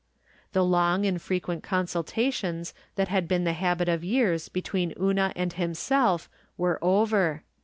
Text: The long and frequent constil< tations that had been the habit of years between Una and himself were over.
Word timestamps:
The 0.53 0.65
long 0.65 1.05
and 1.05 1.21
frequent 1.21 1.63
constil< 1.63 2.03
tations 2.03 2.73
that 2.95 3.09
had 3.09 3.27
been 3.27 3.43
the 3.43 3.53
habit 3.53 3.87
of 3.87 4.03
years 4.03 4.49
between 4.49 4.95
Una 4.99 5.31
and 5.35 5.53
himself 5.53 6.27
were 6.57 6.79
over. 6.81 7.43